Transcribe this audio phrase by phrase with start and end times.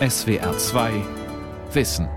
[0.00, 0.90] SWR 2
[1.72, 2.08] Wissen.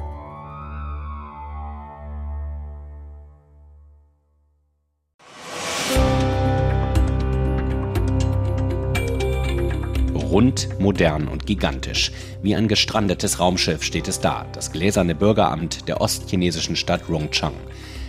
[10.16, 12.12] Rund, modern und gigantisch.
[12.42, 17.54] Wie ein gestrandetes Raumschiff steht es da, das gläserne Bürgeramt der ostchinesischen Stadt Rongchang.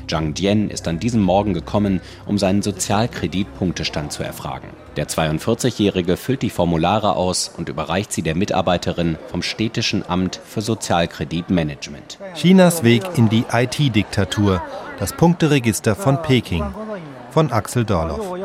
[0.09, 4.69] Zhang Dian ist an diesem Morgen gekommen, um seinen Sozialkreditpunktestand zu erfragen.
[4.97, 10.61] Der 42-Jährige füllt die Formulare aus und überreicht sie der Mitarbeiterin vom Städtischen Amt für
[10.61, 12.19] Sozialkreditmanagement.
[12.35, 14.63] Chinas Weg in die IT-Diktatur,
[14.99, 16.65] das Punkteregister von Peking
[17.38, 18.37] von Axel Dorloff.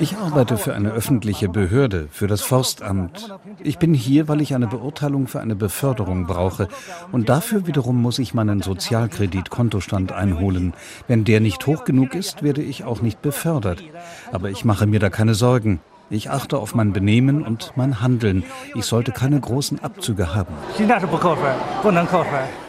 [0.00, 3.32] Ich arbeite für eine öffentliche Behörde, für das Forstamt.
[3.62, 6.66] Ich bin hier, weil ich eine Beurteilung für eine Beförderung brauche.
[7.12, 10.74] Und dafür wiederum muss ich meinen Sozialkreditkontostand einholen.
[11.06, 13.84] Wenn der nicht hoch genug ist, werde ich auch nicht befördert.
[14.32, 15.78] Aber ich mache mir da keine Sorgen.
[16.08, 18.44] Ich achte auf mein Benehmen und mein Handeln.
[18.76, 20.54] Ich sollte keine großen Abzüge haben.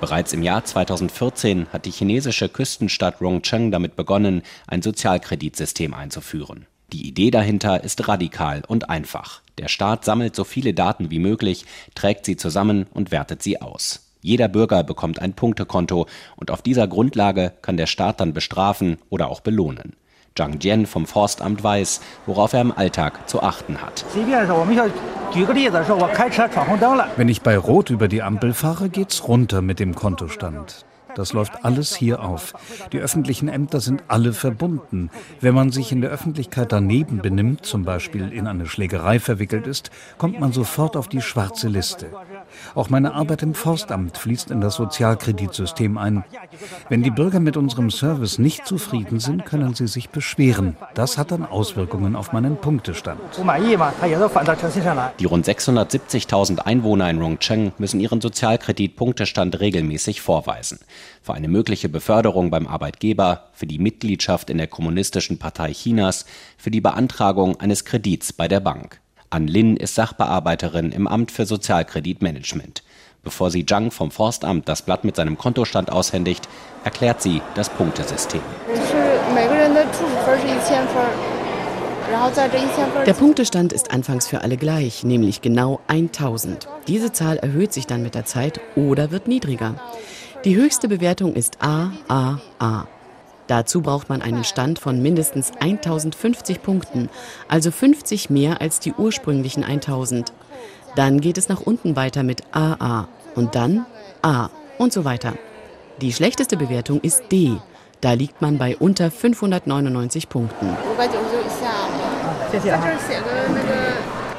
[0.01, 6.65] Bereits im Jahr 2014 hat die chinesische Küstenstadt Rongcheng damit begonnen, ein Sozialkreditsystem einzuführen.
[6.91, 9.41] Die Idee dahinter ist radikal und einfach.
[9.59, 14.07] Der Staat sammelt so viele Daten wie möglich, trägt sie zusammen und wertet sie aus.
[14.21, 19.29] Jeder Bürger bekommt ein Punktekonto und auf dieser Grundlage kann der Staat dann bestrafen oder
[19.29, 19.95] auch belohnen.
[20.37, 24.05] Zhang Jian vom Forstamt weiß, worauf er im Alltag zu achten hat.
[27.15, 30.85] Wenn ich bei Rot über die Ampel fahre, geht's runter mit dem Kontostand.
[31.17, 32.53] Das läuft alles hier auf.
[32.91, 35.09] Die öffentlichen Ämter sind alle verbunden.
[35.41, 39.89] Wenn man sich in der Öffentlichkeit daneben benimmt, zum Beispiel in eine Schlägerei verwickelt ist,
[40.19, 42.11] kommt man sofort auf die schwarze Liste.
[42.75, 46.23] Auch meine Arbeit im Forstamt fließt in das Sozialkreditsystem ein.
[46.87, 50.77] Wenn die Bürger mit unserem Service nicht zufrieden sind, können sie sich beschweren.
[50.93, 53.19] Das hat dann Auswirkungen auf meinen Punktestand.
[55.19, 60.77] Die rund 670.000 Einwohner in Rongcheng müssen ihren Sozialkreditpunktestand regelmäßig vorweisen.
[61.21, 66.25] Für eine mögliche Beförderung beim Arbeitgeber, für die Mitgliedschaft in der Kommunistischen Partei Chinas,
[66.57, 68.99] für die Beantragung eines Kredits bei der Bank.
[69.29, 72.83] An Lin ist Sachbearbeiterin im Amt für Sozialkreditmanagement.
[73.23, 76.47] Bevor sie Zhang vom Forstamt das Blatt mit seinem Kontostand aushändigt,
[76.85, 78.39] erklärt sie das Punktesystem.
[83.05, 86.69] Der Punktestand ist anfangs für alle gleich, nämlich genau 1000.
[86.87, 89.75] Diese Zahl erhöht sich dann mit der Zeit oder wird niedriger.
[90.45, 92.85] Die höchste Bewertung ist A, A, A.
[93.47, 97.09] Dazu braucht man einen Stand von mindestens 1050 Punkten,
[97.47, 100.31] also 50 mehr als die ursprünglichen 1000.
[100.95, 103.85] Dann geht es nach unten weiter mit AA und dann
[104.21, 105.33] A und so weiter.
[106.01, 107.57] Die schlechteste Bewertung ist D.
[108.01, 110.77] Da liegt man bei unter 599 Punkten.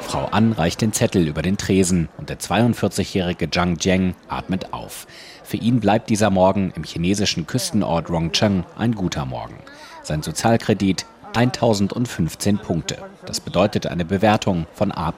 [0.09, 5.05] Frau An reicht den Zettel über den Tresen und der 42-jährige Zhang Jiang atmet auf.
[5.43, 9.53] Für ihn bleibt dieser Morgen im chinesischen Küstenort Rongcheng ein guter Morgen.
[10.01, 11.05] Sein Sozialkredit
[11.35, 12.97] 1015 Punkte.
[13.27, 15.13] Das bedeutet eine Bewertung von A+.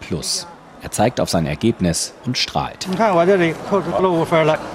[0.82, 2.86] Er zeigt auf sein Ergebnis und strahlt.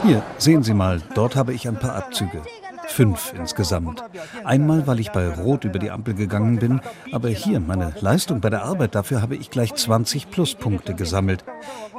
[0.03, 2.41] Hier, sehen Sie mal, dort habe ich ein paar Abzüge.
[2.88, 4.02] Fünf insgesamt.
[4.44, 6.80] Einmal, weil ich bei Rot über die Ampel gegangen bin,
[7.12, 11.44] aber hier meine Leistung bei der Arbeit, dafür habe ich gleich 20 Pluspunkte gesammelt.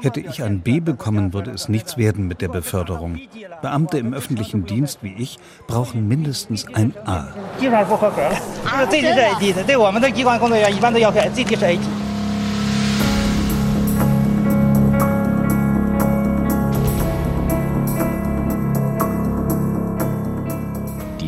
[0.02, 3.20] Hätte ich ein B bekommen, würde es nichts werden mit der Beförderung.
[3.62, 5.38] Beamte im öffentlichen Dienst wie ich
[5.68, 7.28] brauchen mindestens ein A.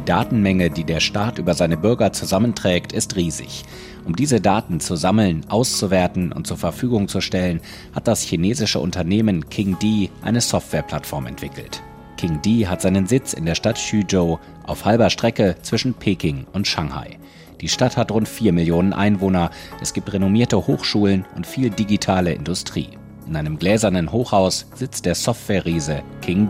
[0.09, 3.63] Datenmenge, die der Staat über seine Bürger zusammenträgt, ist riesig.
[4.05, 7.61] Um diese Daten zu sammeln, auszuwerten und zur Verfügung zu stellen,
[7.93, 11.83] hat das chinesische Unternehmen King D eine Softwareplattform entwickelt.
[12.17, 16.65] King D hat seinen Sitz in der Stadt Xuzhou auf halber Strecke zwischen Peking und
[16.65, 17.19] Shanghai.
[17.61, 22.89] Die Stadt hat rund 4 Millionen Einwohner, es gibt renommierte Hochschulen und viel digitale Industrie.
[23.27, 26.49] In einem gläsernen Hochhaus sitzt der Software-Riese King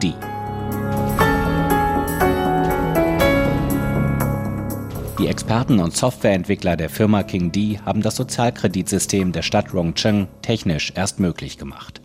[5.19, 10.93] Die Experten und Softwareentwickler der Firma King D haben das Sozialkreditsystem der Stadt Rongcheng technisch
[10.95, 11.99] erst möglich gemacht.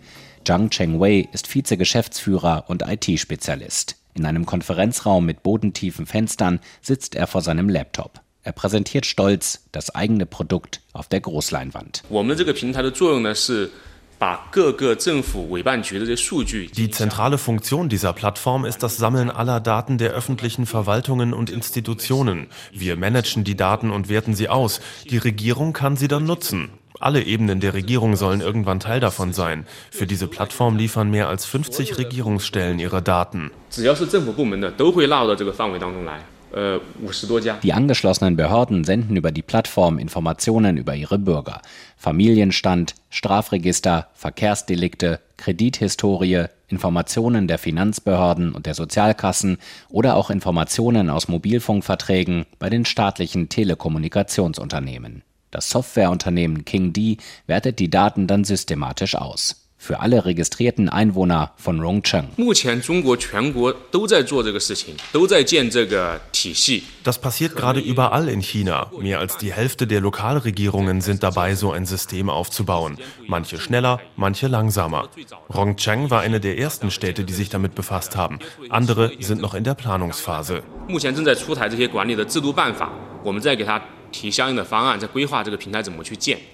[0.44, 3.94] Zhang Chengwei ist Vize-Geschäftsführer und IT-Spezialist.
[4.14, 8.20] In einem Konferenzraum mit bodentiefen Fenstern sitzt er vor seinem Laptop.
[8.42, 12.02] Er präsentiert stolz das eigene Produkt auf der Großleinwand.
[16.76, 22.46] Die zentrale Funktion dieser Plattform ist das Sammeln aller Daten der öffentlichen Verwaltungen und Institutionen.
[22.72, 24.80] Wir managen die Daten und werten sie aus.
[25.10, 26.70] Die Regierung kann sie dann nutzen.
[27.00, 29.66] Alle Ebenen der Regierung sollen irgendwann Teil davon sein.
[29.90, 33.50] Für diese Plattform liefern mehr als 50 Regierungsstellen ihre Daten.
[37.62, 41.60] Die angeschlossenen Behörden senden über die Plattform Informationen über ihre Bürger.
[41.96, 49.58] Familienstand, Strafregister, Verkehrsdelikte, Kredithistorie, Informationen der Finanzbehörden und der Sozialkassen
[49.88, 55.22] oder auch Informationen aus Mobilfunkverträgen bei den staatlichen Telekommunikationsunternehmen.
[55.50, 57.16] Das Softwareunternehmen King D
[57.48, 62.27] wertet die Daten dann systematisch aus für alle registrierten Einwohner von Rongcheng.
[67.03, 68.91] Das passiert gerade überall in China.
[68.99, 72.97] Mehr als die Hälfte der Lokalregierungen sind dabei, so ein System aufzubauen.
[73.25, 75.07] Manche schneller, manche langsamer.
[75.55, 78.39] Rongcheng war eine der ersten Städte, die sich damit befasst haben.
[78.69, 80.61] Andere sind noch in der Planungsphase.
[80.89, 82.91] 目前正在出台这些管理的制度办法，
[83.23, 83.81] 我们在给它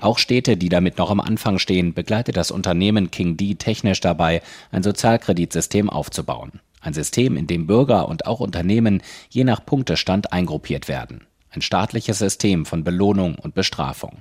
[0.00, 4.42] auch Städte, die damit noch am Anfang stehen, begleitet das Unternehmen King D technisch dabei,
[4.72, 6.60] ein Sozialkreditsystem aufzubauen.
[6.80, 11.26] Ein System, in dem Bürger und auch Unternehmen je nach Punktestand eingruppiert werden.
[11.50, 14.18] Ein staatliches System von Belohnung und Bestrafung.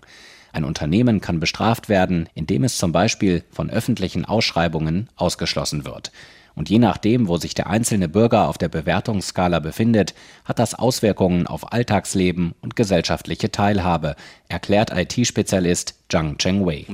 [0.51, 6.11] Ein Unternehmen kann bestraft werden, indem es zum Beispiel von öffentlichen Ausschreibungen ausgeschlossen wird.
[6.59, 10.13] Und je nachdem, wo sich der einzelne Bürger auf der Bewertungsskala befindet,
[10.43, 14.17] hat das Auswirkungen auf Alltagsleben und gesellschaftliche Teilhabe,
[14.49, 16.85] erklärt IT-Spezialist Zhang Chengwei.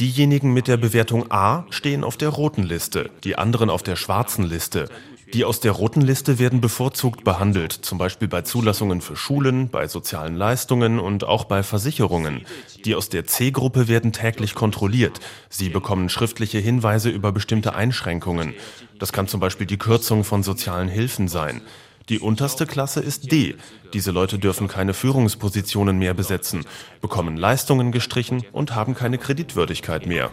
[0.00, 4.42] Diejenigen mit der Bewertung A stehen auf der roten Liste, die anderen auf der schwarzen
[4.42, 4.88] Liste.
[5.34, 9.86] Die aus der roten Liste werden bevorzugt behandelt, zum Beispiel bei Zulassungen für Schulen, bei
[9.86, 12.46] sozialen Leistungen und auch bei Versicherungen.
[12.84, 15.20] Die aus der C-Gruppe werden täglich kontrolliert.
[15.50, 18.54] Sie bekommen schriftliche Hinweise über bestimmte Einschränkungen.
[18.98, 21.60] Das kann zum Beispiel die Kürzung von sozialen Hilfen sein.
[22.08, 23.56] Die unterste Klasse ist D.
[23.92, 26.64] Diese Leute dürfen keine Führungspositionen mehr besetzen,
[27.00, 30.30] bekommen Leistungen gestrichen und haben keine Kreditwürdigkeit mehr.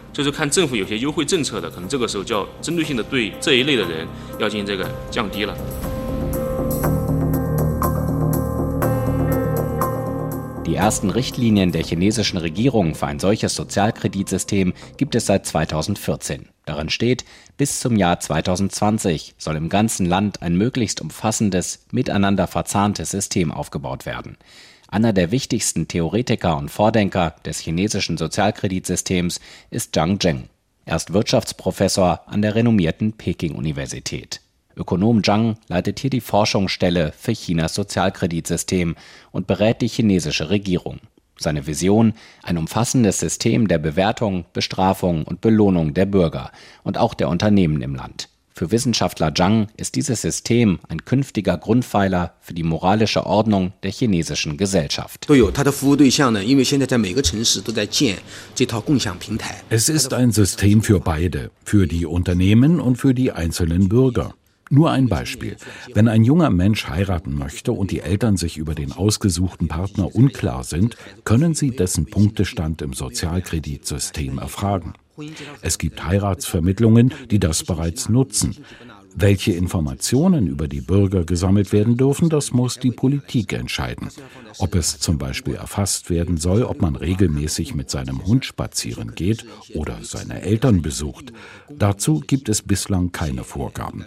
[10.66, 16.48] Die ersten Richtlinien der chinesischen Regierung für ein solches Sozialkreditsystem gibt es seit 2014.
[16.64, 17.24] Darin steht,
[17.56, 24.06] bis zum Jahr 2020 soll im ganzen Land ein möglichst umfassendes, miteinander verzahntes System aufgebaut
[24.06, 24.36] werden.
[24.88, 29.38] Einer der wichtigsten Theoretiker und Vordenker des chinesischen Sozialkreditsystems
[29.70, 30.48] ist Zhang Zheng.
[30.84, 34.40] Er ist Wirtschaftsprofessor an der renommierten Peking-Universität.
[34.76, 38.94] Ökonom Zhang leitet hier die Forschungsstelle für Chinas Sozialkreditsystem
[39.32, 41.00] und berät die chinesische Regierung.
[41.38, 42.12] Seine Vision
[42.42, 46.50] ein umfassendes System der Bewertung, Bestrafung und Belohnung der Bürger
[46.82, 48.28] und auch der Unternehmen im Land.
[48.52, 54.56] Für Wissenschaftler Zhang ist dieses System ein künftiger Grundpfeiler für die moralische Ordnung der chinesischen
[54.56, 55.26] Gesellschaft.
[59.68, 64.34] Es ist ein System für beide, für die Unternehmen und für die einzelnen Bürger.
[64.68, 65.56] Nur ein Beispiel.
[65.94, 70.64] Wenn ein junger Mensch heiraten möchte und die Eltern sich über den ausgesuchten Partner unklar
[70.64, 74.94] sind, können sie dessen Punktestand im Sozialkreditsystem erfragen.
[75.62, 78.56] Es gibt Heiratsvermittlungen, die das bereits nutzen.
[79.18, 84.10] Welche Informationen über die Bürger gesammelt werden dürfen, das muss die Politik entscheiden.
[84.58, 89.46] Ob es zum Beispiel erfasst werden soll, ob man regelmäßig mit seinem Hund spazieren geht
[89.72, 91.32] oder seine Eltern besucht.
[91.70, 94.04] Dazu gibt es bislang keine Vorgaben.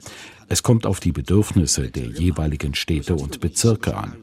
[0.52, 4.16] Es kommt auf die Bedürfnisse der jeweiligen Städte und Bezirke an.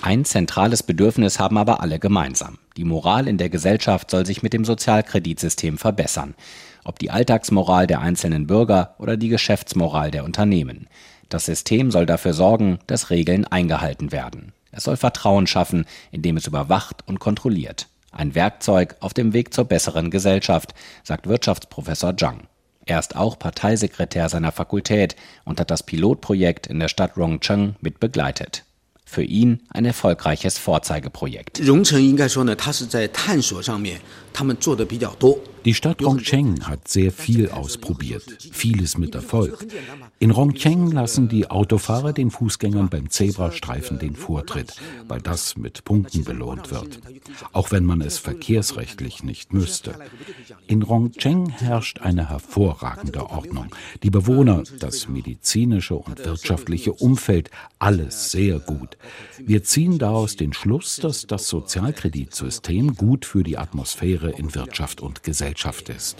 [0.00, 2.56] Ein zentrales Bedürfnis haben aber alle gemeinsam.
[2.78, 6.34] Die Moral in der Gesellschaft soll sich mit dem Sozialkreditsystem verbessern.
[6.84, 10.86] Ob die Alltagsmoral der einzelnen Bürger oder die Geschäftsmoral der Unternehmen.
[11.28, 14.52] Das System soll dafür sorgen, dass Regeln eingehalten werden.
[14.70, 17.88] Es soll Vertrauen schaffen, indem es überwacht und kontrolliert.
[18.16, 20.72] Ein Werkzeug auf dem Weg zur besseren Gesellschaft,
[21.04, 22.48] sagt Wirtschaftsprofessor Zhang.
[22.86, 28.00] Er ist auch Parteisekretär seiner Fakultät und hat das Pilotprojekt in der Stadt Rongcheng mit
[28.00, 28.64] begleitet.
[29.04, 31.58] Für ihn ein erfolgreiches Vorzeigeprojekt.
[35.66, 39.66] Die Stadt Rongcheng hat sehr viel ausprobiert, vieles mit Erfolg.
[40.20, 44.76] In Rongcheng lassen die Autofahrer den Fußgängern beim Zebrastreifen den Vortritt,
[45.08, 47.00] weil das mit Punkten belohnt wird,
[47.52, 49.96] auch wenn man es verkehrsrechtlich nicht müsste.
[50.68, 53.66] In Rongcheng herrscht eine hervorragende Ordnung.
[54.04, 58.96] Die Bewohner, das medizinische und wirtschaftliche Umfeld, alles sehr gut.
[59.44, 65.24] Wir ziehen daraus den Schluss, dass das Sozialkreditsystem gut für die Atmosphäre in Wirtschaft und
[65.24, 66.18] Gesellschaft Gesellschaft ist.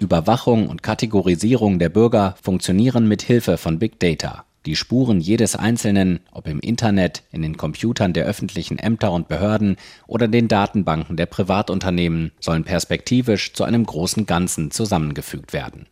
[0.00, 4.44] Überwachung und Kategorisierung der Bürger funktionieren mit Hilfe von Big Data.
[4.66, 9.76] Die Spuren jedes Einzelnen, ob im Internet, in den Computern der öffentlichen Ämter und Behörden
[10.06, 15.86] oder den Datenbanken der Privatunternehmen, sollen perspektivisch zu einem großen Ganzen zusammengefügt werden.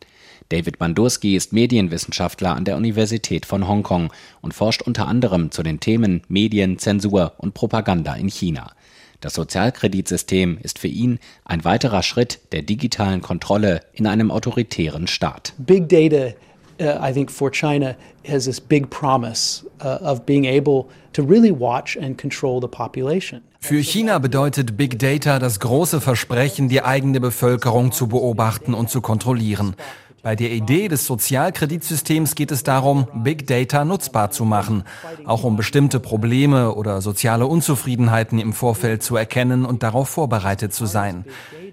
[0.50, 5.78] David Bandurski ist Medienwissenschaftler an der Universität von Hongkong und forscht unter anderem zu den
[5.78, 8.72] Themen Medien, Zensur und Propaganda in China.
[9.20, 15.52] Das Sozialkreditsystem ist für ihn ein weiterer Schritt der digitalen Kontrolle in einem autoritären Staat.
[15.58, 16.34] Big Data
[16.80, 17.94] uh, I think for China
[18.26, 23.42] has this big promise uh, of being able to really watch and control the population.
[23.60, 29.00] Für China bedeutet Big Data das große Versprechen, die eigene Bevölkerung zu beobachten und zu
[29.00, 29.74] kontrollieren.
[30.22, 34.82] Bei der Idee des Sozialkreditsystems geht es darum, Big Data nutzbar zu machen,
[35.24, 40.86] auch um bestimmte Probleme oder soziale Unzufriedenheiten im Vorfeld zu erkennen und darauf vorbereitet zu
[40.86, 41.24] sein.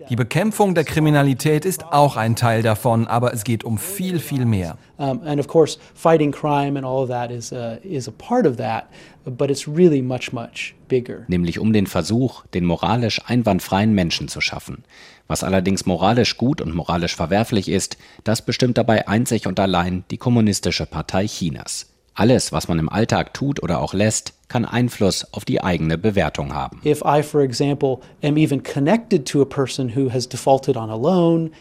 [0.07, 4.45] Die Bekämpfung der Kriminalität ist auch ein Teil davon, aber es geht um viel, viel
[4.45, 4.77] mehr.
[4.97, 8.57] And of course, fighting crime and all of that is a, is a part of
[8.57, 8.85] that,
[9.25, 11.25] but it's really much, much bigger.
[11.27, 14.83] Nämlich um den Versuch, den moralisch einwandfreien Menschen zu schaffen.
[15.27, 20.17] Was allerdings moralisch gut und moralisch verwerflich ist, das bestimmt dabei einzig und allein die
[20.17, 21.87] Kommunistische Partei Chinas.
[22.13, 26.53] Alles, was man im Alltag tut oder auch lässt, kann Einfluss auf die eigene Bewertung
[26.53, 26.79] haben.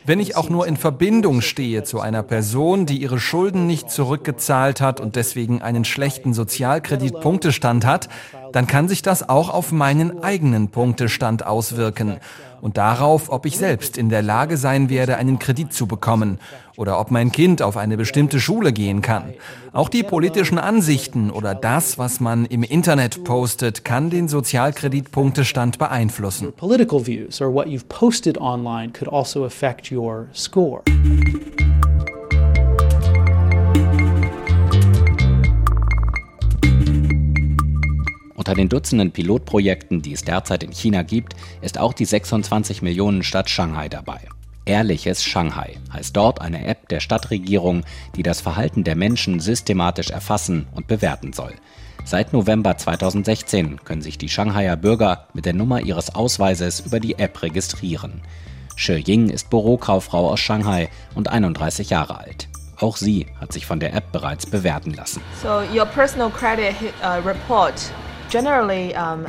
[0.05, 4.81] Wenn ich auch nur in Verbindung stehe zu einer Person, die ihre Schulden nicht zurückgezahlt
[4.81, 8.09] hat und deswegen einen schlechten Sozialkreditpunktestand hat,
[8.53, 12.19] dann kann sich das auch auf meinen eigenen Punktestand auswirken
[12.61, 16.39] und darauf, ob ich selbst in der Lage sein werde, einen Kredit zu bekommen
[16.77, 19.35] oder ob mein Kind auf eine bestimmte Schule gehen kann.
[19.73, 26.53] Auch die politischen Ansichten oder das, was man im Internet postet, kann den Sozialkreditpunktestand beeinflussen.
[26.53, 30.83] Political views or what you've posted online could also affect your score.
[38.37, 43.23] Unter den Dutzenden Pilotprojekten, die es derzeit in China gibt, ist auch die 26 Millionen
[43.23, 44.21] Stadt Shanghai dabei.
[44.67, 47.85] Ehrliches Shanghai heißt dort eine App der Stadtregierung,
[48.17, 51.55] die das Verhalten der Menschen systematisch erfassen und bewerten soll.
[52.05, 57.19] Seit November 2016 können sich die Shanghaier Bürger mit der Nummer ihres Ausweises über die
[57.19, 58.23] App registrieren.
[58.77, 62.49] Shi Ying ist Bürokauffrau aus Shanghai und 31 Jahre alt.
[62.79, 65.23] Auch sie hat sich von der App bereits bewerten lassen.
[65.43, 67.75] So your personal credit uh, report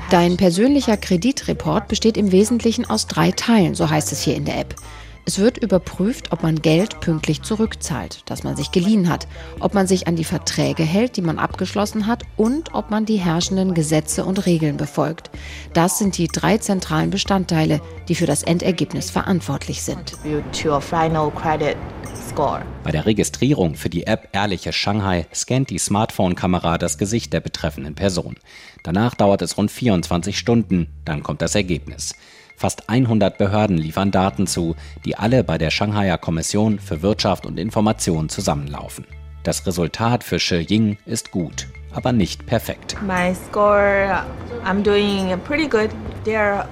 [0.10, 4.62] Dein persönlicher Kreditreport besteht im Wesentlichen aus drei Teilen, so heißt es hier in der
[4.62, 4.75] App.
[5.27, 9.27] Es wird überprüft, ob man Geld pünktlich zurückzahlt, das man sich geliehen hat,
[9.60, 13.17] ob man sich an die Verträge hält, die man abgeschlossen hat und ob man die
[13.17, 15.32] herrschenden Gesetze und Regeln befolgt.
[15.74, 20.13] Das sind die drei zentralen Bestandteile, die für das Endergebnis verantwortlich sind.
[22.84, 27.96] Bei der Registrierung für die App Ehrliche Shanghai scannt die Smartphone-Kamera das Gesicht der betreffenden
[27.96, 28.36] Person.
[28.84, 32.13] Danach dauert es rund 24 Stunden, dann kommt das Ergebnis.
[32.55, 37.59] Fast 100 Behörden liefern Daten zu, die alle bei der Shanghaier Kommission für Wirtschaft und
[37.59, 39.05] Information zusammenlaufen.
[39.43, 42.95] Das Resultat für Shi Ying ist gut, aber nicht perfekt.
[43.05, 44.24] My score,
[44.65, 45.89] I'm doing pretty good.
[46.24, 46.65] There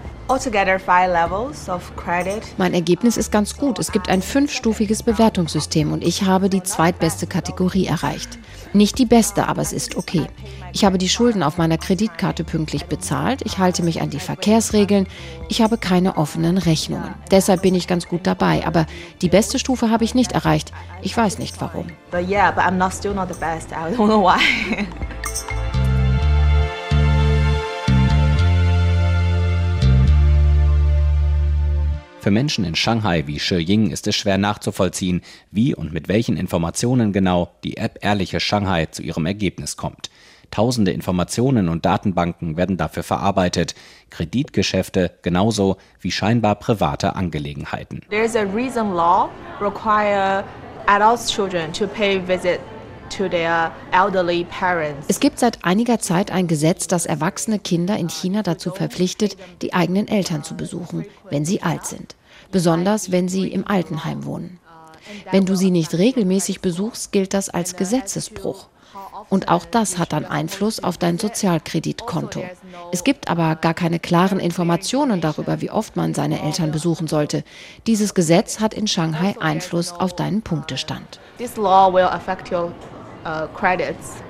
[2.58, 3.78] mein Ergebnis ist ganz gut.
[3.78, 8.40] Es gibt ein fünfstufiges Bewertungssystem und ich habe die zweitbeste Kategorie erreicht.
[8.74, 10.28] Nicht die beste, aber es ist okay.
[10.74, 15.08] Ich habe die Schulden auf meiner Kreditkarte pünktlich bezahlt, ich halte mich an die Verkehrsregeln,
[15.48, 17.14] ich habe keine offenen Rechnungen.
[17.30, 18.88] Deshalb bin ich ganz gut dabei, aber
[19.22, 20.72] die beste Stufe habe ich nicht erreicht.
[21.04, 21.88] Ich weiß nicht warum.
[22.10, 23.70] But yeah, but I'm not still not the best.
[23.72, 24.88] I don't know why.
[32.24, 35.20] Für Menschen in Shanghai wie Shi Ying ist es schwer nachzuvollziehen,
[35.52, 40.10] wie und mit welchen Informationen genau die App Ehrliche Shanghai zu ihrem Ergebnis kommt.
[40.50, 43.76] Tausende Informationen und Datenbanken werden dafür verarbeitet,
[44.10, 48.00] Kreditgeschäfte genauso wie scheinbar private Angelegenheiten.
[48.10, 50.46] There's a reason law require
[50.88, 52.62] adult children to pay visit
[55.08, 59.74] es gibt seit einiger Zeit ein Gesetz, das erwachsene Kinder in China dazu verpflichtet, die
[59.74, 62.16] eigenen Eltern zu besuchen, wenn sie alt sind.
[62.52, 64.60] Besonders wenn sie im Altenheim wohnen.
[65.32, 68.68] Wenn du sie nicht regelmäßig besuchst, gilt das als Gesetzesbruch.
[69.30, 72.44] Und auch das hat dann Einfluss auf dein Sozialkreditkonto.
[72.92, 77.44] Es gibt aber gar keine klaren Informationen darüber, wie oft man seine Eltern besuchen sollte.
[77.88, 81.20] Dieses Gesetz hat in Shanghai Einfluss auf deinen Punktestand.
[83.24, 84.24] This law will affect your uh, credits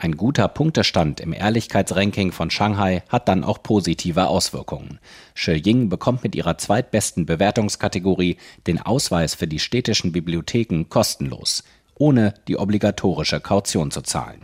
[0.00, 5.00] Ein guter Punktestand im Ehrlichkeitsranking von Shanghai hat dann auch positive Auswirkungen.
[5.34, 11.64] Shi Ying bekommt mit ihrer zweitbesten Bewertungskategorie den Ausweis für die städtischen Bibliotheken kostenlos
[12.00, 14.40] ohne die obligatorische Kaution zu zahlen.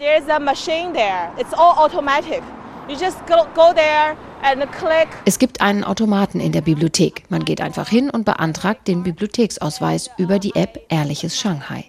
[5.25, 7.23] Es gibt einen Automaten in der Bibliothek.
[7.29, 11.85] Man geht einfach hin und beantragt den Bibliotheksausweis über die App Ehrliches Shanghai.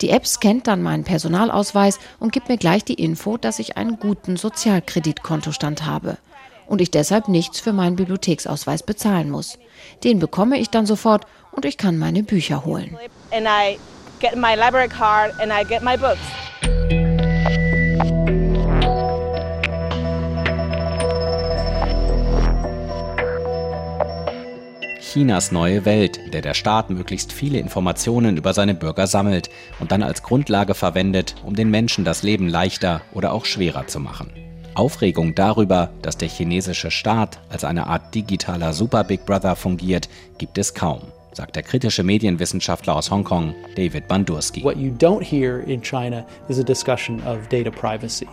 [0.00, 3.98] Die App scannt dann meinen Personalausweis und gibt mir gleich die Info, dass ich einen
[3.98, 6.18] guten Sozialkreditkontostand habe
[6.66, 9.58] und ich deshalb nichts für meinen Bibliotheksausweis bezahlen muss.
[10.04, 12.96] Den bekomme ich dann sofort und ich kann meine Bücher holen
[25.12, 29.50] Chinas neue Welt, in der der Staat möglichst viele Informationen über seine Bürger sammelt
[29.80, 33.98] und dann als Grundlage verwendet, um den Menschen das Leben leichter oder auch schwerer zu
[33.98, 34.30] machen.
[34.74, 40.58] Aufregung darüber, dass der chinesische Staat als eine Art digitaler Super Big Brother fungiert, gibt
[40.58, 41.00] es kaum
[41.32, 44.64] sagt der kritische Medienwissenschaftler aus Hongkong, David Bandurski.
[44.64, 48.26] What you don't hear in China is a discussion of data privacy.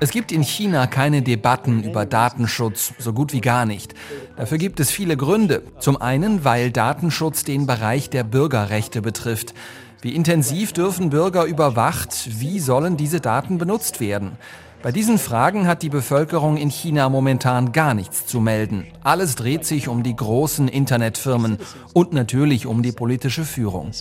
[0.00, 3.94] Es gibt in China keine Debatten über Datenschutz, so gut wie gar nicht.
[4.36, 5.62] Dafür gibt es viele Gründe.
[5.78, 9.54] Zum einen, weil Datenschutz den Bereich der Bürgerrechte betrifft.
[10.00, 12.40] Wie intensiv dürfen Bürger überwacht?
[12.40, 14.32] Wie sollen diese Daten benutzt werden?
[14.84, 18.86] Bei diesen Fragen hat die Bevölkerung in China momentan gar nichts zu melden.
[19.02, 21.56] Alles dreht sich um die großen Internetfirmen
[21.94, 23.92] und natürlich um die politische Führung.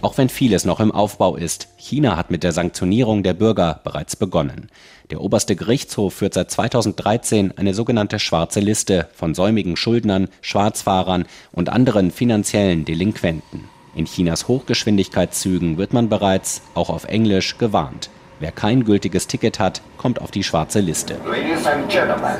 [0.00, 4.16] Auch wenn vieles noch im Aufbau ist, China hat mit der Sanktionierung der Bürger bereits
[4.16, 4.70] begonnen.
[5.10, 11.68] Der oberste Gerichtshof führt seit 2013 eine sogenannte schwarze Liste von säumigen Schuldnern, Schwarzfahrern und
[11.68, 13.68] anderen finanziellen Delinquenten.
[13.96, 18.10] In Chinas Hochgeschwindigkeitszügen wird man bereits, auch auf Englisch, gewarnt.
[18.40, 21.16] Wer kein gültiges Ticket hat, kommt auf die schwarze Liste.
[21.24, 22.36] Ladies and gentlemen,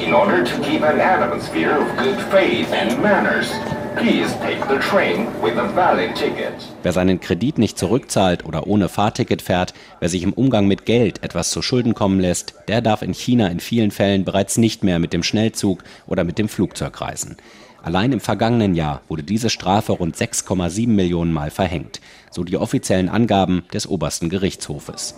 [0.00, 3.52] in order to keep an atmosphere of good faith and manners,
[3.96, 6.52] please take the train with a valid ticket.
[6.82, 11.22] Wer seinen Kredit nicht zurückzahlt oder ohne Fahrticket fährt, wer sich im Umgang mit Geld
[11.22, 14.98] etwas zu Schulden kommen lässt, der darf in China in vielen Fällen bereits nicht mehr
[14.98, 17.36] mit dem Schnellzug oder mit dem Flugzeug reisen.
[17.82, 23.08] Allein im vergangenen Jahr wurde diese Strafe rund 6,7 Millionen Mal verhängt, so die offiziellen
[23.08, 25.14] Angaben des obersten Gerichtshofes.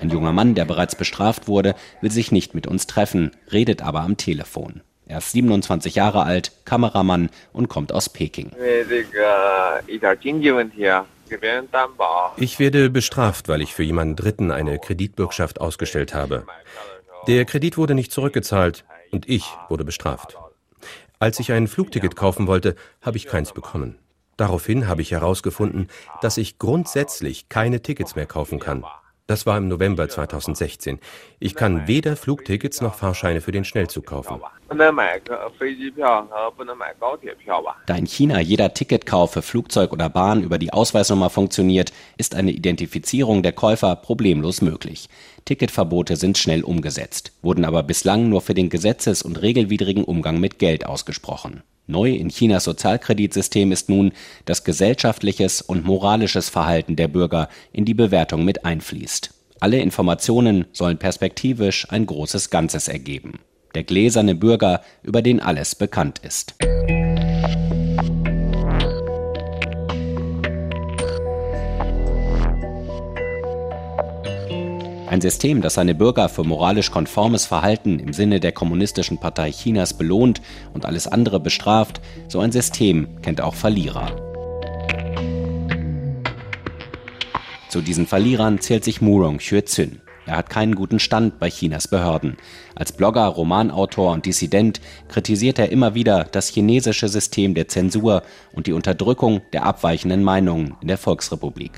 [0.00, 4.00] Ein junger Mann, der bereits bestraft wurde, will sich nicht mit uns treffen, redet aber
[4.00, 4.80] am Telefon.
[5.10, 8.52] Er ist 27 Jahre alt, Kameramann und kommt aus Peking.
[12.36, 16.46] Ich werde bestraft, weil ich für jemanden Dritten eine Kreditbürgschaft ausgestellt habe.
[17.26, 20.36] Der Kredit wurde nicht zurückgezahlt und ich wurde bestraft.
[21.18, 23.98] Als ich ein Flugticket kaufen wollte, habe ich keins bekommen.
[24.36, 25.88] Daraufhin habe ich herausgefunden,
[26.22, 28.84] dass ich grundsätzlich keine Tickets mehr kaufen kann.
[29.30, 30.98] Das war im November 2016.
[31.38, 34.40] Ich kann weder Flugtickets noch Fahrscheine für den Schnellzug kaufen.
[37.86, 42.50] Da in China jeder Ticketkauf für Flugzeug oder Bahn über die Ausweisnummer funktioniert, ist eine
[42.50, 45.08] Identifizierung der Käufer problemlos möglich.
[45.44, 50.58] Ticketverbote sind schnell umgesetzt, wurden aber bislang nur für den gesetzes- und regelwidrigen Umgang mit
[50.58, 51.62] Geld ausgesprochen.
[51.86, 54.12] Neu in Chinas Sozialkreditsystem ist nun,
[54.44, 59.34] dass gesellschaftliches und moralisches Verhalten der Bürger in die Bewertung mit einfließt.
[59.60, 63.40] Alle Informationen sollen perspektivisch ein großes Ganzes ergeben.
[63.74, 66.54] Der gläserne Bürger, über den alles bekannt ist.
[75.10, 79.92] Ein System, das seine Bürger für moralisch konformes Verhalten im Sinne der Kommunistischen Partei Chinas
[79.92, 80.40] belohnt
[80.72, 84.14] und alles andere bestraft, so ein System kennt auch Verlierer.
[87.70, 90.00] Zu diesen Verlierern zählt sich Murong Xue-Zün.
[90.26, 92.36] Er hat keinen guten Stand bei Chinas Behörden.
[92.76, 98.68] Als Blogger, Romanautor und Dissident kritisiert er immer wieder das chinesische System der Zensur und
[98.68, 101.72] die Unterdrückung der abweichenden Meinungen in der Volksrepublik.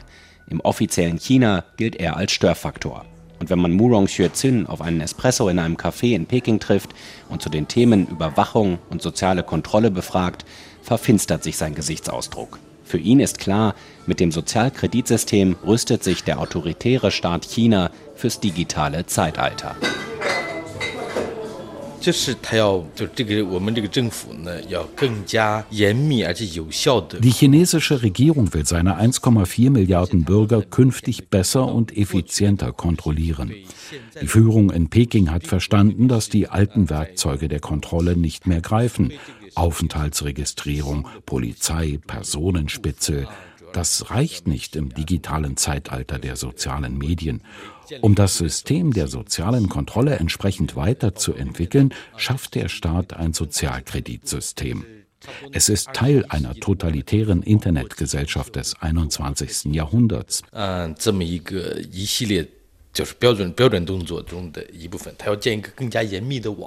[0.51, 3.07] Im offiziellen China gilt er als Störfaktor.
[3.43, 6.91] Und wenn man Murong Xue-Zin auf einen Espresso in einem Café in Peking trifft
[7.29, 10.45] und zu den Themen Überwachung und soziale Kontrolle befragt,
[10.81, 12.61] verfinstert sich sein Gesichtsausdruck.
[12.85, 13.75] Für ihn ist klar,
[14.07, 19.75] mit dem Sozialkreditsystem rüstet sich der autoritäre Staat China fürs digitale Zeitalter.
[27.21, 33.55] Die chinesische Regierung will seine 1,4 Milliarden Bürger künftig besser und effizienter kontrollieren.
[34.21, 39.12] Die Führung in Peking hat verstanden, dass die alten Werkzeuge der Kontrolle nicht mehr greifen.
[39.55, 43.29] Aufenthaltsregistrierung, Polizei, Personenspitzel,
[43.73, 47.43] das reicht nicht im digitalen Zeitalter der sozialen Medien.
[48.01, 54.85] Um das System der sozialen Kontrolle entsprechend weiterzuentwickeln, schafft der Staat ein Sozialkreditsystem.
[55.53, 59.73] Es ist Teil einer totalitären Internetgesellschaft des 21.
[59.73, 60.43] Jahrhunderts.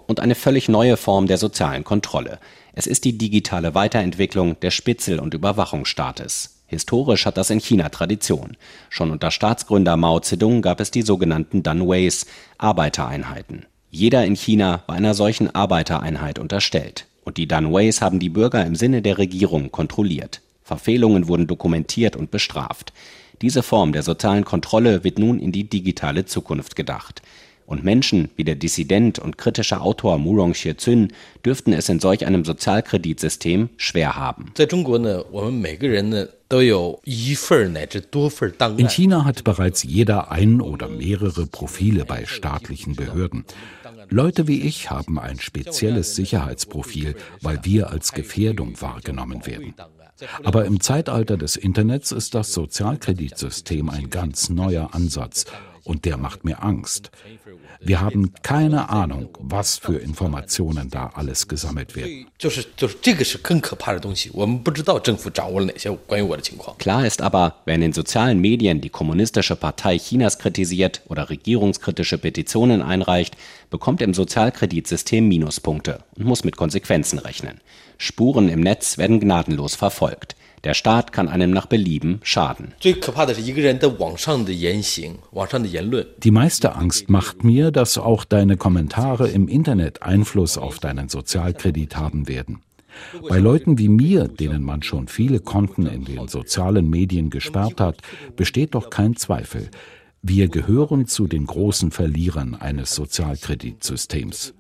[0.08, 2.40] Und eine völlig neue Form der sozialen Kontrolle.
[2.74, 6.55] Es ist die digitale Weiterentwicklung des Spitzel- und Überwachungsstaates.
[6.68, 8.58] Historisch hat das in China Tradition.
[8.90, 12.26] Schon unter Staatsgründer Mao Zedong gab es die sogenannten Danweis,
[12.58, 13.66] Arbeitereinheiten.
[13.92, 17.06] Jeder in China war einer solchen Arbeitereinheit unterstellt.
[17.24, 20.42] Und die Danweis haben die Bürger im Sinne der Regierung kontrolliert.
[20.64, 22.94] Verfehlungen wurden dokumentiert und bestraft.
[23.42, 27.22] Diese Form der sozialen Kontrolle wird nun in die digitale Zukunft gedacht.
[27.66, 31.10] Und Menschen wie der Dissident und kritische Autor Murong Xie-zun
[31.44, 34.54] dürften es in solch einem Sozialkreditsystem schwer haben.
[38.78, 43.46] In China hat bereits jeder ein oder mehrere Profile bei staatlichen Behörden.
[44.10, 49.74] Leute wie ich haben ein spezielles Sicherheitsprofil, weil wir als Gefährdung wahrgenommen werden.
[50.44, 55.46] Aber im Zeitalter des Internets ist das Sozialkreditsystem ein ganz neuer Ansatz
[55.86, 57.12] und der macht mir Angst.
[57.80, 62.28] Wir haben keine Ahnung, was für Informationen da alles gesammelt werden.
[66.80, 72.18] Klar ist aber, wer in den sozialen Medien die kommunistische Partei Chinas kritisiert oder regierungskritische
[72.18, 73.38] Petitionen einreicht,
[73.70, 77.62] bekommt im Sozialkreditsystem Minuspunkte und muss mit Konsequenzen rechnen.
[77.98, 80.35] Spuren im Netz werden gnadenlos verfolgt.
[80.66, 82.74] Der Staat kann einem nach Belieben schaden.
[86.24, 91.96] Die meiste Angst macht mir, dass auch deine Kommentare im Internet Einfluss auf deinen Sozialkredit
[91.96, 92.64] haben werden.
[93.30, 98.00] Bei Leuten wie mir, denen man schon viele Konten in den sozialen Medien gesperrt hat,
[98.36, 99.70] besteht doch kein Zweifel.
[100.28, 104.56] Wir gehören zu den großen Verlierern eines Sozialkreditsystems.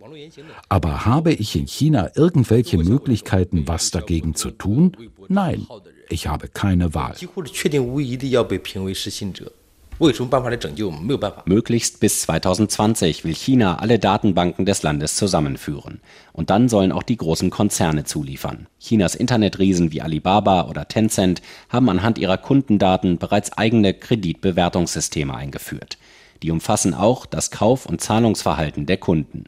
[0.70, 4.96] Aber habe ich in China irgendwelche Möglichkeiten, was dagegen zu tun?
[5.28, 5.66] Nein,
[6.10, 7.16] ich habe keine Wahl.
[11.46, 16.02] Möglichst bis 2020 will China alle Datenbanken des Landes zusammenführen.
[16.34, 18.68] Und dann sollen auch die großen Konzerne zuliefern.
[18.78, 25.98] Chinas Internetriesen wie Alibaba oder Tencent haben anhand ihrer Kundendaten bereits eigene Kreditbewertungssysteme eingeführt.
[26.44, 29.46] Die umfassen auch das Kauf- und Zahlungsverhalten der Kunden.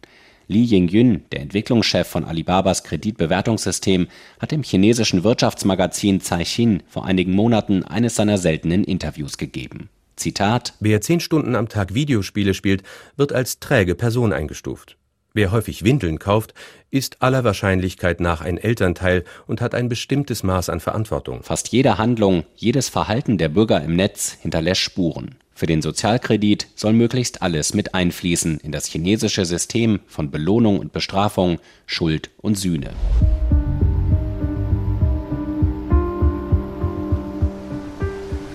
[0.50, 4.08] Li Yingyun, der Entwicklungschef von Alibabas Kreditbewertungssystem,
[4.40, 9.90] hat dem chinesischen Wirtschaftsmagazin Caixin vor einigen Monaten eines seiner seltenen Interviews gegeben.
[10.16, 12.84] Zitat Wer zehn Stunden am Tag Videospiele spielt,
[13.18, 14.98] wird als träge Person eingestuft.
[15.34, 16.54] Wer häufig Windeln kauft,
[16.90, 21.44] ist aller Wahrscheinlichkeit nach ein Elternteil und hat ein bestimmtes Maß an Verantwortung.
[21.44, 25.36] Fast jede Handlung, jedes Verhalten der Bürger im Netz hinterlässt Spuren.
[25.58, 30.94] Für den Sozialkredit soll möglichst alles mit einfließen in das chinesische System von Belohnung und
[30.94, 32.92] Bestrafung, Schuld und Sühne.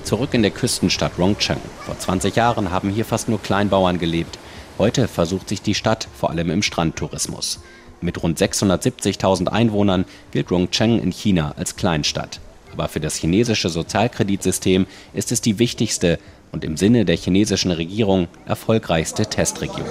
[0.05, 1.59] Zurück in der Küstenstadt Rongcheng.
[1.85, 4.39] Vor 20 Jahren haben hier fast nur Kleinbauern gelebt.
[4.79, 7.59] Heute versucht sich die Stadt vor allem im Strandtourismus.
[8.01, 12.39] Mit rund 670.000 Einwohnern gilt Rongcheng in China als Kleinstadt.
[12.73, 16.19] Aber für das chinesische Sozialkreditsystem ist es die wichtigste
[16.53, 19.87] und im Sinne der chinesischen Regierung erfolgreichste Testregion.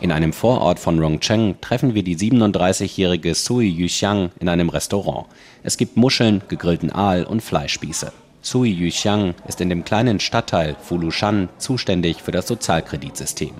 [0.00, 5.26] In einem Vorort von Rongcheng treffen wir die 37-jährige Sui Yuxiang in einem Restaurant.
[5.62, 8.10] Es gibt Muscheln, gegrillten Aal und Fleischspieße.
[8.40, 13.52] Sui Yuxiang ist in dem kleinen Stadtteil Fulushan zuständig für das Sozialkreditsystem.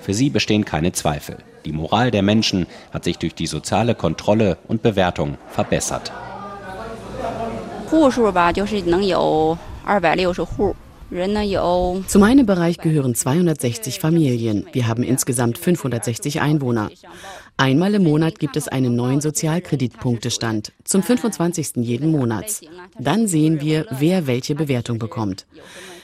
[0.00, 1.38] Für sie bestehen keine Zweifel.
[1.64, 6.12] Die Moral der Menschen hat sich durch die soziale Kontrolle und Bewertung verbessert.
[7.88, 10.74] 户数吧，就是能有二百六十户。
[12.07, 14.65] Zu meinem Bereich gehören 260 Familien.
[14.71, 16.89] Wir haben insgesamt 560 Einwohner.
[17.57, 21.75] Einmal im Monat gibt es einen neuen Sozialkreditpunktestand, zum 25.
[21.77, 22.61] jeden Monats.
[22.97, 25.45] Dann sehen wir, wer welche Bewertung bekommt.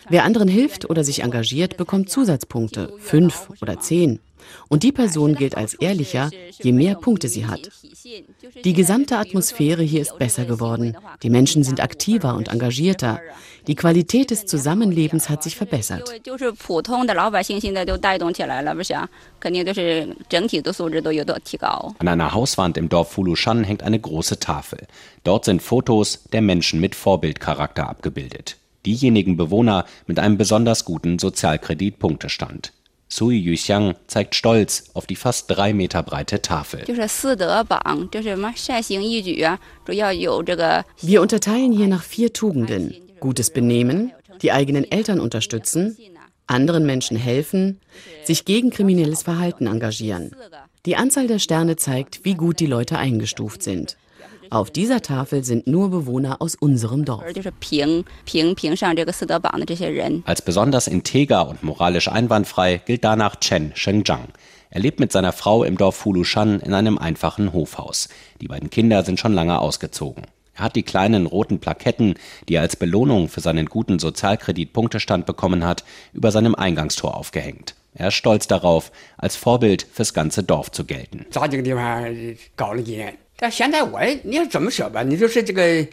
[0.09, 4.19] Wer anderen hilft oder sich engagiert, bekommt Zusatzpunkte, fünf oder zehn.
[4.69, 6.29] Und die Person gilt als ehrlicher,
[6.61, 7.69] je mehr Punkte sie hat.
[8.63, 10.97] Die gesamte Atmosphäre hier ist besser geworden.
[11.23, 13.19] Die Menschen sind aktiver und engagierter.
[13.67, 16.09] Die Qualität des Zusammenlebens hat sich verbessert.
[21.99, 24.87] An einer Hauswand im Dorf Fulushan hängt eine große Tafel.
[25.23, 28.57] Dort sind Fotos der Menschen mit Vorbildcharakter abgebildet.
[28.85, 32.71] Diejenigen Bewohner mit einem besonders guten Sozialkreditpunktestand.
[33.09, 36.83] Sui Yuxiang zeigt stolz auf die fast drei Meter breite Tafel.
[41.01, 42.95] Wir unterteilen hier nach vier Tugenden.
[43.19, 45.97] Gutes Benehmen, die eigenen Eltern unterstützen,
[46.47, 47.79] anderen Menschen helfen,
[48.23, 50.35] sich gegen kriminelles Verhalten engagieren.
[50.85, 53.97] Die Anzahl der Sterne zeigt, wie gut die Leute eingestuft sind.
[54.49, 57.23] Auf dieser Tafel sind nur Bewohner aus unserem Dorf.
[60.25, 64.29] Als besonders integer und moralisch einwandfrei gilt danach Chen Shengzhang.
[64.69, 68.09] Er lebt mit seiner Frau im Dorf Fulushan in einem einfachen Hofhaus.
[68.41, 70.23] Die beiden Kinder sind schon lange ausgezogen.
[70.55, 72.15] Er hat die kleinen roten Plaketten,
[72.49, 75.83] die er als Belohnung für seinen guten Sozialkreditpunktestand bekommen hat,
[76.13, 77.75] über seinem Eingangstor aufgehängt.
[77.93, 81.25] Er ist stolz darauf, als Vorbild fürs ganze Dorf zu gelten.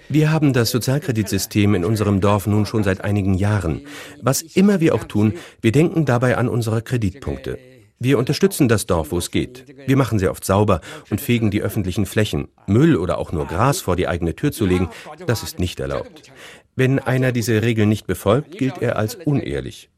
[0.08, 3.82] Wir haben das Sozialkreditsystem in unserem Dorf nun schon seit einigen Jahren.
[4.22, 7.58] Was immer wir auch tun, wir denken dabei an unsere Kreditpunkte.
[7.98, 9.66] Wir unterstützen das Dorf, wo es geht.
[9.86, 10.80] Wir machen sehr oft sauber
[11.10, 12.48] und fegen die öffentlichen Flächen.
[12.66, 14.88] Müll oder auch nur Gras vor die eigene Tür zu legen,
[15.26, 16.32] das ist nicht erlaubt.
[16.76, 19.90] Wenn einer diese Regeln nicht befolgt, gilt er als unehrlich.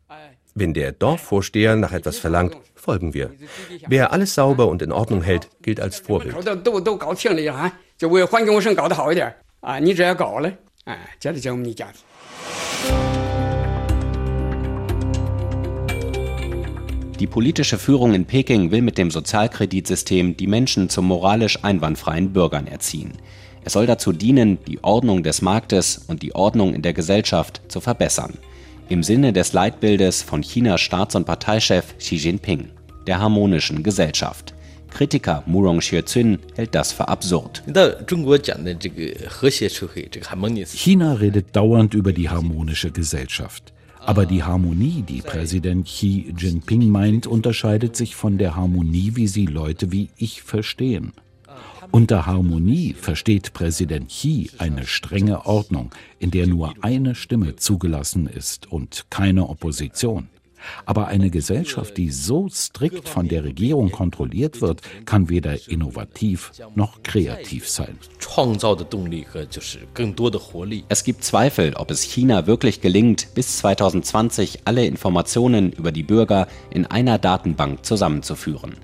[0.58, 3.30] Wenn der Dorfvorsteher nach etwas verlangt, folgen wir.
[3.88, 6.34] Wer alles sauber und in Ordnung hält, gilt als Vorbild.
[17.20, 22.66] Die politische Führung in Peking will mit dem Sozialkreditsystem die Menschen zu moralisch einwandfreien Bürgern
[22.66, 23.12] erziehen.
[23.62, 27.82] Es soll dazu dienen, die Ordnung des Marktes und die Ordnung in der Gesellschaft zu
[27.82, 28.38] verbessern
[28.88, 32.70] im Sinne des Leitbildes von Chinas Staats- und Parteichef Xi Jinping,
[33.06, 34.54] der harmonischen Gesellschaft.
[34.90, 37.62] Kritiker Murong Xue-Zun hält das für absurd.
[40.72, 43.72] China redet dauernd über die harmonische Gesellschaft.
[44.00, 49.46] Aber die Harmonie, die Präsident Xi Jinping meint, unterscheidet sich von der Harmonie, wie sie
[49.46, 51.12] Leute wie ich verstehen.
[51.92, 58.70] Unter Harmonie versteht Präsident Xi eine strenge Ordnung, in der nur eine Stimme zugelassen ist
[58.70, 60.28] und keine Opposition.
[60.84, 67.02] Aber eine Gesellschaft, die so strikt von der Regierung kontrolliert wird, kann weder innovativ noch
[67.02, 67.98] kreativ sein.
[70.88, 76.48] Es gibt Zweifel, ob es China wirklich gelingt, bis 2020 alle Informationen über die Bürger
[76.70, 78.76] in einer Datenbank zusammenzuführen.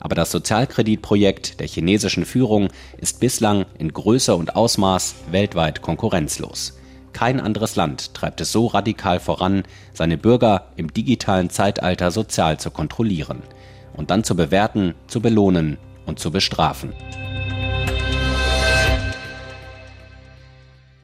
[0.00, 6.78] Aber das Sozialkreditprojekt der chinesischen Führung ist bislang in Größe und Ausmaß weltweit konkurrenzlos.
[7.12, 9.62] Kein anderes Land treibt es so radikal voran,
[9.94, 13.42] seine Bürger im digitalen Zeitalter sozial zu kontrollieren
[13.94, 16.92] und dann zu bewerten, zu belohnen und zu bestrafen.